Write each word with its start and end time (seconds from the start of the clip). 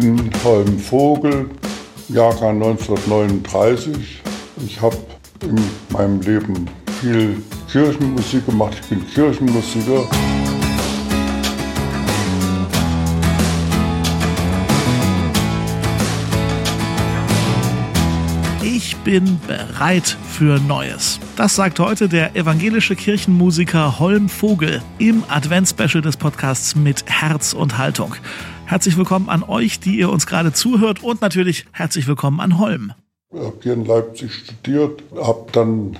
bin 0.00 0.30
Holm 0.44 0.78
Vogel, 0.78 1.48
Jahrgang 2.08 2.62
1939. 2.62 4.20
Ich 4.66 4.80
habe 4.80 4.96
in 5.40 5.58
meinem 5.90 6.20
Leben 6.20 6.68
viel 7.00 7.42
Kirchenmusik 7.70 8.44
gemacht. 8.44 8.76
Ich 8.82 8.88
bin 8.90 9.06
Kirchenmusiker. 9.08 10.06
Ich 18.62 18.96
bin 18.98 19.40
bereit 19.46 20.18
für 20.30 20.58
Neues. 20.60 21.20
Das 21.36 21.56
sagt 21.56 21.78
heute 21.78 22.08
der 22.10 22.36
evangelische 22.36 22.96
Kirchenmusiker 22.96 23.98
Holm 23.98 24.28
Vogel 24.28 24.82
im 24.98 25.24
Adventspecial 25.28 26.02
des 26.02 26.18
Podcasts 26.18 26.76
mit 26.76 27.04
Herz 27.06 27.54
und 27.54 27.78
Haltung. 27.78 28.14
Herzlich 28.66 28.96
willkommen 28.96 29.28
an 29.28 29.44
euch, 29.44 29.78
die 29.78 29.96
ihr 29.96 30.10
uns 30.10 30.26
gerade 30.26 30.52
zuhört 30.52 31.00
und 31.00 31.20
natürlich 31.20 31.66
herzlich 31.70 32.08
willkommen 32.08 32.40
an 32.40 32.58
Holm. 32.58 32.94
Ich 33.32 33.38
habe 33.38 33.56
hier 33.62 33.74
in 33.74 33.84
Leipzig 33.84 34.34
studiert, 34.34 35.04
habe 35.14 35.46
dann 35.52 35.96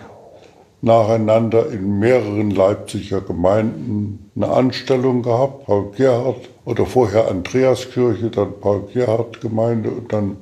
nacheinander 0.83 1.71
in 1.71 2.01
mehreren 2.01 2.51
Leipziger 2.51 3.21
Gemeinden 3.21 4.31
eine 4.35 4.49
Anstellung 4.49 5.23
gehabt, 5.23 5.67
Paul 5.67 5.93
Gerhardt 5.97 6.49
oder 6.65 6.87
vorher 6.87 7.29
Andreaskirche, 7.29 8.31
dann 8.31 8.59
Paul 8.61 8.89
Gerhardt 8.93 9.41
Gemeinde 9.41 9.91
und 9.91 10.13
dann 10.13 10.37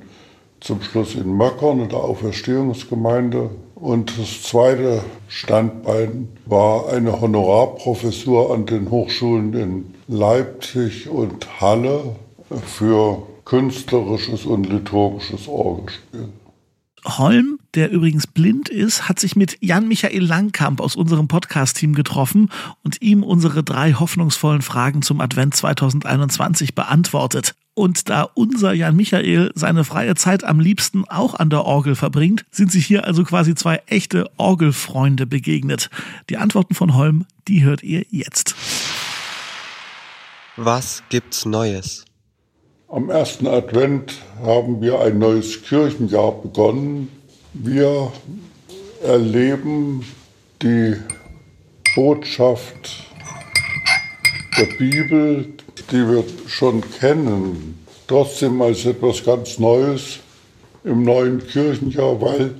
zum 0.65 0.81
Schluss 0.81 1.13
in 1.13 1.37
Möckern 1.37 1.79
in 1.79 1.89
der 1.89 1.99
Auferstehungsgemeinde. 1.99 3.51
Und 3.75 4.17
das 4.17 4.41
zweite 4.41 5.03
Standbein 5.27 6.29
war 6.45 6.89
eine 6.89 7.21
Honorarprofessur 7.21 8.53
an 8.53 8.65
den 8.65 8.89
Hochschulen 8.89 9.53
in 9.53 9.93
Leipzig 10.07 11.07
und 11.07 11.61
Halle 11.61 12.15
für 12.65 13.21
künstlerisches 13.45 14.45
und 14.45 14.67
liturgisches 14.67 15.47
Orgelspiel. 15.47 16.29
Holm, 17.05 17.59
der 17.75 17.91
übrigens 17.91 18.25
blind 18.25 18.67
ist, 18.69 19.07
hat 19.07 19.19
sich 19.19 19.35
mit 19.35 19.57
Jan-Michael 19.61 20.23
Langkamp 20.25 20.81
aus 20.81 20.95
unserem 20.95 21.27
Podcast-Team 21.27 21.93
getroffen 21.93 22.49
und 22.83 23.03
ihm 23.03 23.21
unsere 23.21 23.63
drei 23.63 23.93
hoffnungsvollen 23.93 24.63
Fragen 24.63 25.03
zum 25.03 25.21
Advent 25.21 25.55
2021 25.55 26.73
beantwortet. 26.73 27.53
Und 27.75 28.09
da 28.09 28.23
unser 28.33 28.71
Jan 28.73 28.95
Michael 28.95 29.51
seine 29.53 29.83
freie 29.83 30.15
Zeit 30.15 30.45
am 30.45 30.61
liebsten 30.61 31.03
auch 31.09 31.35
an 31.35 31.49
der 31.49 31.65
Orgel 31.65 31.95
verbringt, 31.95 32.45
sind 32.49 32.71
sich 32.71 32.85
hier 32.85 33.05
also 33.05 33.25
quasi 33.25 33.53
zwei 33.53 33.81
echte 33.87 34.31
Orgelfreunde 34.37 35.25
begegnet. 35.25 35.89
Die 36.29 36.37
Antworten 36.37 36.73
von 36.73 36.95
Holm, 36.95 37.25
die 37.49 37.63
hört 37.65 37.83
ihr 37.83 38.05
jetzt. 38.09 38.55
Was 40.55 41.03
gibt's 41.09 41.43
Neues? 41.43 42.05
Am 42.87 43.09
ersten 43.09 43.45
Advent 43.45 44.13
haben 44.41 44.81
wir 44.81 45.01
ein 45.01 45.19
neues 45.19 45.61
Kirchenjahr 45.63 46.31
begonnen. 46.31 47.09
Wir 47.51 48.09
erleben 49.03 50.05
die 50.61 50.95
Botschaft 51.93 53.03
der 54.57 54.65
Bibel, 54.77 55.53
die 55.91 56.07
wir 56.09 56.23
schon 56.47 56.81
kennen, 56.99 57.79
trotzdem 58.07 58.61
als 58.61 58.85
etwas 58.85 59.23
ganz 59.23 59.59
Neues 59.59 60.19
im 60.83 61.03
neuen 61.03 61.45
Kirchenjahr, 61.45 62.21
weil 62.21 62.55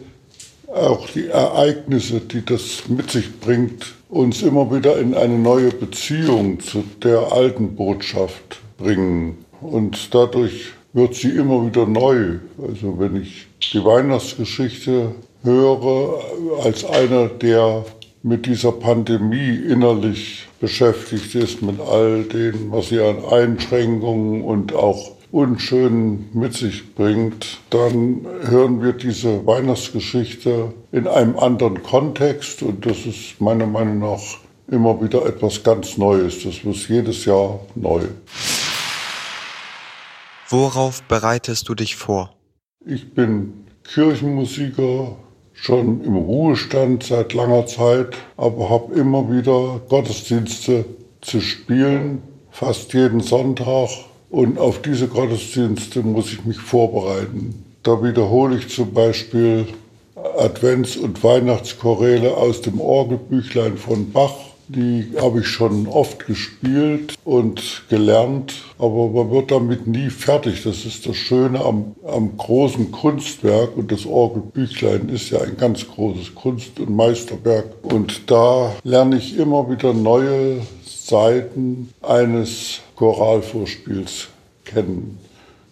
auch 0.73 1.07
die 1.09 1.27
Ereignisse, 1.27 2.19
die 2.19 2.43
das 2.43 2.83
mit 2.87 3.11
sich 3.11 3.39
bringt, 3.39 3.93
uns 4.09 4.41
immer 4.41 4.73
wieder 4.75 4.97
in 4.97 5.13
eine 5.13 5.37
neue 5.37 5.69
Beziehung 5.69 6.59
zu 6.59 6.83
der 7.03 7.31
alten 7.31 7.75
Botschaft 7.75 8.61
bringen. 8.77 9.45
Und 9.61 10.13
dadurch 10.13 10.71
wird 10.93 11.15
sie 11.15 11.29
immer 11.29 11.65
wieder 11.65 11.85
neu. 11.85 12.39
Also 12.61 12.99
wenn 12.99 13.21
ich 13.21 13.47
die 13.73 13.83
Weihnachtsgeschichte 13.83 15.15
höre, 15.43 16.21
als 16.63 16.83
einer, 16.85 17.27
der 17.27 17.85
mit 18.23 18.45
dieser 18.45 18.71
Pandemie 18.71 19.55
innerlich 19.55 20.47
beschäftigt 20.65 21.35
ist, 21.35 21.61
mit 21.61 21.79
all 21.79 22.23
dem, 22.23 22.71
was 22.71 22.89
sie 22.89 22.99
an 22.99 23.23
Einschränkungen 23.23 24.41
und 24.41 24.73
auch 24.73 25.11
Unschönen 25.31 26.27
mit 26.33 26.55
sich 26.55 26.95
bringt, 26.95 27.59
dann 27.69 28.25
hören 28.41 28.81
wir 28.81 28.93
diese 28.93 29.45
Weihnachtsgeschichte 29.45 30.73
in 30.91 31.07
einem 31.07 31.37
anderen 31.37 31.83
Kontext 31.83 32.63
und 32.63 32.83
das 32.83 33.05
ist 33.05 33.39
meiner 33.39 33.67
Meinung 33.67 33.99
nach 33.99 34.23
immer 34.67 34.99
wieder 35.03 35.23
etwas 35.27 35.61
ganz 35.61 35.99
Neues. 35.99 36.43
Das 36.43 36.55
ist 36.63 36.89
jedes 36.89 37.25
Jahr 37.25 37.59
neu. 37.75 38.01
Worauf 40.49 41.03
bereitest 41.03 41.69
du 41.69 41.75
dich 41.75 41.95
vor? 41.95 42.33
Ich 42.83 43.13
bin 43.13 43.67
Kirchenmusiker, 43.83 45.15
schon 45.55 46.03
im 46.03 46.15
Ruhestand 46.15 47.03
seit 47.03 47.33
langer 47.33 47.65
Zeit, 47.65 48.15
aber 48.37 48.69
habe 48.69 48.93
immer 48.93 49.31
wieder 49.31 49.81
Gottesdienste 49.89 50.85
zu 51.21 51.41
spielen, 51.41 52.21
fast 52.51 52.93
jeden 52.93 53.21
Sonntag. 53.21 53.89
Und 54.29 54.59
auf 54.59 54.81
diese 54.81 55.07
Gottesdienste 55.07 56.01
muss 56.03 56.31
ich 56.33 56.45
mich 56.45 56.57
vorbereiten. 56.57 57.63
Da 57.83 58.03
wiederhole 58.03 58.57
ich 58.57 58.69
zum 58.69 58.93
Beispiel 58.93 59.65
Advents- 60.37 60.97
und 60.97 61.23
Weihnachtschoräle 61.23 62.35
aus 62.35 62.61
dem 62.61 62.81
Orgelbüchlein 62.81 63.77
von 63.77 64.11
Bach 64.11 64.35
die 64.67 65.11
habe 65.19 65.39
ich 65.39 65.47
schon 65.47 65.87
oft 65.87 66.25
gespielt 66.25 67.15
und 67.23 67.83
gelernt, 67.89 68.53
aber 68.77 69.07
man 69.09 69.31
wird 69.31 69.51
damit 69.51 69.87
nie 69.87 70.09
fertig. 70.09 70.63
Das 70.63 70.85
ist 70.85 71.07
das 71.07 71.15
Schöne 71.15 71.63
am, 71.63 71.95
am 72.05 72.37
großen 72.37 72.91
Kunstwerk 72.91 73.77
und 73.77 73.91
das 73.91 74.05
Orgelbüchlein 74.05 75.09
ist 75.09 75.29
ja 75.29 75.41
ein 75.41 75.57
ganz 75.57 75.87
großes 75.87 76.35
Kunst- 76.35 76.79
und 76.79 76.95
Meisterwerk. 76.95 77.65
Und 77.83 78.29
da 78.29 78.75
lerne 78.83 79.17
ich 79.17 79.37
immer 79.37 79.69
wieder 79.69 79.93
neue 79.93 80.61
Seiten 80.85 81.89
eines 82.01 82.79
Choralvorspiels 82.95 84.27
kennen. 84.65 85.19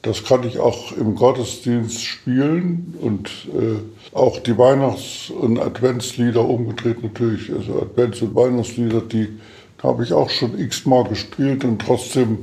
Das 0.04 0.26
kann 0.26 0.46
ich 0.46 0.60
auch 0.60 0.92
im 0.92 1.16
Gottesdienst 1.16 2.04
spielen 2.04 2.94
und 3.02 3.30
äh, 3.58 4.16
auch 4.16 4.38
die 4.40 4.58
Weihnachts- 4.58 5.30
und 5.30 5.58
Adventslieder 5.58 6.44
umgedreht 6.44 7.02
natürlich. 7.02 7.50
Also 7.54 7.82
Advents- 7.82 8.22
und 8.22 8.36
Weihnachtslieder, 8.36 9.00
die 9.00 9.30
habe 9.82 10.04
ich 10.04 10.12
auch 10.12 10.30
schon 10.30 10.60
x-mal 10.60 11.06
gespielt 11.06 11.64
und 11.64 11.82
trotzdem 11.82 12.38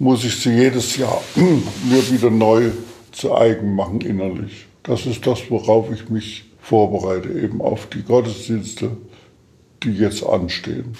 muss 0.00 0.24
ich 0.24 0.40
sie 0.40 0.50
jedes 0.50 0.96
Jahr 0.96 1.22
mir 1.36 2.10
wieder 2.10 2.30
neu 2.30 2.72
zu 3.12 3.36
eigen 3.36 3.76
machen 3.76 4.00
innerlich. 4.00 4.66
Das 4.82 5.06
ist 5.06 5.24
das, 5.24 5.48
worauf 5.48 5.92
ich 5.92 6.10
mich 6.10 6.44
vorbereite, 6.60 7.28
eben 7.28 7.60
auf 7.60 7.86
die 7.86 8.02
Gottesdienste, 8.02 8.96
die 9.84 9.92
jetzt 9.92 10.26
anstehen. 10.26 10.96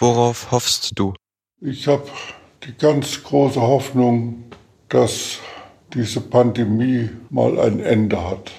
Worauf 0.00 0.50
hoffst 0.50 0.90
du? 0.96 1.14
Ich 1.60 1.86
habe 1.86 2.02
die 2.66 2.76
ganz 2.78 3.22
große 3.22 3.60
Hoffnung, 3.60 4.44
dass 4.88 5.38
diese 5.92 6.20
Pandemie 6.20 7.10
mal 7.30 7.58
ein 7.58 7.80
Ende 7.80 8.28
hat. 8.28 8.52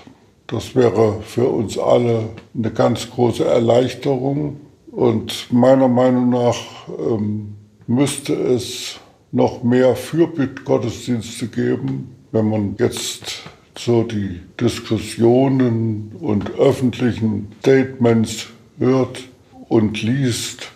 Das 0.48 0.76
wäre 0.76 1.22
für 1.24 1.48
uns 1.48 1.78
alle 1.78 2.30
eine 2.56 2.72
ganz 2.72 3.10
große 3.10 3.44
Erleichterung. 3.46 4.58
Und 4.92 5.52
meiner 5.52 5.88
Meinung 5.88 6.30
nach 6.30 6.56
ähm, 6.88 7.56
müsste 7.88 8.34
es 8.34 9.00
noch 9.32 9.64
mehr 9.64 9.96
Fürbittgottesdienste 9.96 11.48
geben, 11.48 12.16
wenn 12.32 12.50
man 12.50 12.76
jetzt 12.78 13.42
so 13.78 14.04
die 14.04 14.40
Diskussionen 14.60 16.12
und 16.20 16.58
öffentlichen 16.58 17.52
Statements 17.60 18.48
hört 18.80 19.24
und 19.68 20.02
liest, 20.02 20.72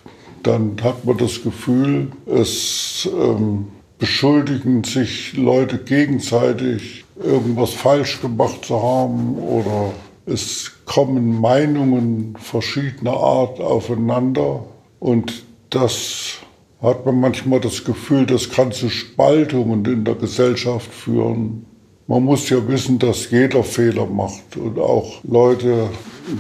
dann 0.50 0.78
hat 0.82 1.06
man 1.06 1.16
das 1.18 1.44
Gefühl, 1.44 2.08
es 2.26 3.08
ähm, 3.14 3.68
beschuldigen 4.00 4.84
sich 4.84 5.38
Leute 5.38 5.78
gegenseitig, 5.78 7.06
irgendwas 7.24 7.74
falsch 7.74 8.20
gemacht 8.20 8.66
zu 8.66 8.82
haben 8.82 9.38
oder 9.38 9.92
es 10.26 10.72
kommen 10.86 11.40
Meinungen 11.40 12.36
verschiedener 12.40 13.18
Art 13.18 13.60
aufeinander 13.60 14.66
und 15.00 15.44
das 15.70 16.40
hat 16.82 17.06
man 17.06 17.20
manchmal 17.20 17.60
das 17.60 17.84
Gefühl, 17.84 18.26
das 18.26 18.50
kann 18.50 18.72
zu 18.72 18.90
Spaltungen 18.90 19.86
in 19.86 20.04
der 20.04 20.16
Gesellschaft 20.16 20.92
führen. 20.92 21.68
Man 22.10 22.26
muss 22.26 22.50
ja 22.50 22.68
wissen, 22.68 22.98
dass 22.98 23.30
jeder 23.30 23.64
Fehler 23.64 24.08
macht 24.08 24.58
und 24.58 24.80
auch 24.80 25.24
Leute, 25.24 25.90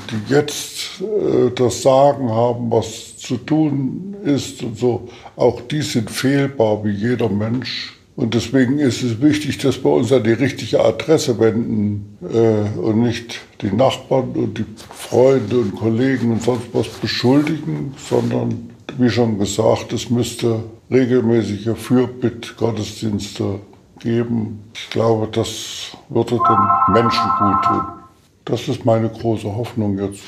die 0.10 0.34
jetzt 0.34 1.00
äh, 1.00 1.52
das 1.54 1.84
Sagen 1.84 2.32
haben, 2.32 2.72
was 2.72 3.20
zu 3.20 3.38
tun 3.38 4.16
ist 4.26 4.64
und 4.64 4.80
so, 4.80 5.08
auch 5.36 5.62
die 5.62 5.84
sind 5.84 6.10
fehlbar 6.10 6.84
wie 6.84 6.90
jeder 6.90 7.30
Mensch. 7.30 7.96
Und 8.16 8.34
deswegen 8.34 8.80
ist 8.80 9.04
es 9.04 9.22
wichtig, 9.22 9.60
dass 9.60 9.84
wir 9.84 9.92
uns 9.92 10.12
an 10.12 10.24
die 10.24 10.32
richtige 10.32 10.84
Adresse 10.84 11.40
wenden 11.40 12.18
äh, 12.24 12.80
und 12.80 13.04
nicht 13.04 13.40
die 13.62 13.72
Nachbarn 13.72 14.32
und 14.32 14.58
die 14.58 14.66
Freunde 14.92 15.60
und 15.60 15.76
Kollegen 15.76 16.32
und 16.32 16.42
sonst 16.42 16.70
was 16.74 16.88
beschuldigen, 16.88 17.94
sondern 18.10 18.72
wie 18.98 19.12
schon 19.12 19.38
gesagt, 19.38 19.94
es 19.94 20.10
müsste 20.10 20.64
regelmäßige 20.90 21.78
Fürbitt-Gottesdienste 21.78 23.60
geben. 24.00 24.64
Ich 24.74 24.90
glaube, 24.90 25.28
das 25.28 25.96
würde 26.10 26.38
den 26.38 26.94
Menschen 26.94 27.30
gut 27.40 27.64
tun. 27.64 27.82
Das 28.46 28.68
ist 28.68 28.86
meine 28.86 29.10
große 29.10 29.48
Hoffnung 29.48 29.98
jetzt. 29.98 30.24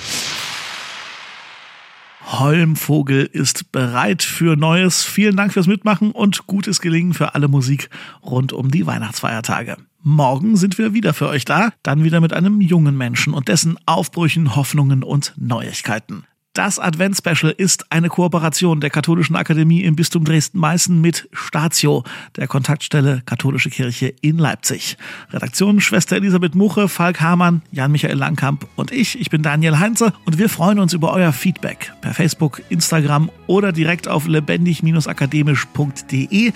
Holmvogel 2.39 3.25
ist 3.25 3.71
bereit 3.71 4.23
für 4.23 4.55
Neues. 4.55 5.03
Vielen 5.03 5.35
Dank 5.35 5.53
fürs 5.53 5.67
Mitmachen 5.67 6.11
und 6.11 6.47
gutes 6.47 6.79
Gelingen 6.79 7.13
für 7.13 7.35
alle 7.35 7.47
Musik 7.47 7.89
rund 8.23 8.53
um 8.53 8.71
die 8.71 8.85
Weihnachtsfeiertage. 8.85 9.77
Morgen 10.01 10.55
sind 10.55 10.77
wir 10.77 10.93
wieder 10.93 11.13
für 11.13 11.27
euch 11.27 11.45
da, 11.45 11.73
dann 11.83 12.03
wieder 12.03 12.21
mit 12.21 12.33
einem 12.33 12.61
jungen 12.61 12.97
Menschen 12.97 13.33
und 13.33 13.47
dessen 13.47 13.77
Aufbrüchen, 13.85 14.55
Hoffnungen 14.55 15.03
und 15.03 15.33
Neuigkeiten. 15.37 16.25
Das 16.53 16.79
Advent-Special 16.79 17.53
ist 17.55 17.93
eine 17.93 18.09
Kooperation 18.09 18.81
der 18.81 18.89
Katholischen 18.89 19.37
Akademie 19.37 19.83
im 19.83 19.95
Bistum 19.95 20.25
Dresden-Meißen 20.25 20.99
mit 20.99 21.29
Statio, 21.31 22.03
der 22.35 22.49
Kontaktstelle 22.49 23.21
Katholische 23.25 23.69
Kirche 23.69 24.13
in 24.19 24.37
Leipzig. 24.37 24.97
Redaktion 25.31 25.79
Schwester 25.79 26.17
Elisabeth 26.17 26.53
Muche, 26.53 26.89
Falk 26.89 27.21
Hamann, 27.21 27.61
Jan-Michael 27.71 28.17
Langkamp 28.17 28.67
und 28.75 28.91
ich. 28.91 29.17
Ich 29.17 29.29
bin 29.29 29.43
Daniel 29.43 29.79
Heinze 29.79 30.11
und 30.25 30.39
wir 30.39 30.49
freuen 30.49 30.79
uns 30.79 30.91
über 30.91 31.13
euer 31.13 31.31
Feedback 31.31 31.93
per 32.01 32.13
Facebook, 32.13 32.61
Instagram 32.67 33.31
oder 33.47 33.71
direkt 33.71 34.09
auf 34.09 34.27
lebendig-akademisch.de. 34.27 36.51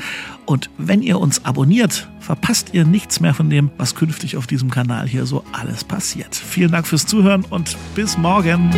Und 0.46 0.70
wenn 0.78 1.04
ihr 1.04 1.20
uns 1.20 1.46
abonniert, 1.46 2.10
verpasst 2.20 2.72
ihr 2.74 2.84
nichts 2.84 3.22
mehr 3.22 3.34
von 3.34 3.50
dem, 3.50 3.72
was 3.78 3.96
künftig 3.96 4.36
auf 4.36 4.46
diesem 4.46 4.70
Kanal 4.70 5.08
hier 5.08 5.26
so 5.26 5.46
alles 5.54 5.86
passiert. 5.86 6.36
Vielen 6.36 6.74
Dank 6.74 6.86
fürs 6.86 7.06
Zuhören 7.06 7.46
und 7.46 7.78
bis 7.96 8.18
morgen. 8.18 8.72